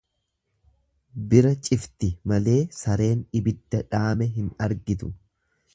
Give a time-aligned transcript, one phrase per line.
[1.33, 5.17] Bira cifti malee sareen ibidda dhaame hin argitu.